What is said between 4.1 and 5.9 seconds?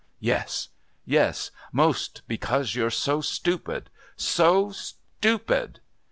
So stupid.